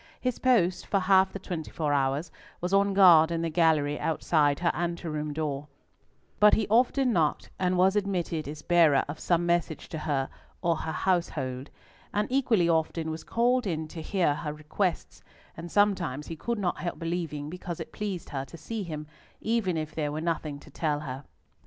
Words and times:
His 0.19 0.39
post, 0.39 0.87
for 0.87 0.99
half 0.99 1.31
the 1.31 1.37
twenty 1.37 1.69
four 1.69 1.93
hours, 1.93 2.31
was 2.59 2.73
on 2.73 2.95
guard 2.95 3.29
in 3.29 3.43
the 3.43 3.51
gallery 3.51 3.99
outside 3.99 4.57
her 4.57 4.71
anteroom 4.73 5.31
door; 5.31 5.67
but 6.39 6.55
he 6.55 6.67
often 6.69 7.13
knocked 7.13 7.51
and 7.59 7.77
was 7.77 7.95
admitted 7.95 8.47
as 8.47 8.63
bearer 8.63 9.05
of 9.07 9.19
some 9.19 9.45
message 9.45 9.89
to 9.89 9.99
her 9.99 10.27
or 10.63 10.75
her 10.77 10.91
household; 10.91 11.69
and 12.15 12.31
equally 12.31 12.67
often 12.67 13.11
was 13.11 13.23
called 13.23 13.67
in 13.67 13.87
to 13.89 14.01
hear 14.01 14.33
her 14.33 14.51
requests, 14.53 15.21
and 15.55 15.71
sometimes 15.71 16.25
he 16.25 16.35
could 16.35 16.57
not 16.57 16.79
help 16.79 16.97
believing 16.97 17.47
because 17.47 17.79
it 17.79 17.91
pleased 17.93 18.31
her 18.31 18.43
to 18.43 18.57
see 18.57 18.81
him, 18.81 19.05
even 19.39 19.77
if 19.77 19.93
there 19.93 20.11
were 20.11 20.19
nothing 20.19 20.57
to 20.59 20.71
tell 20.71 21.01
her. 21.01 21.25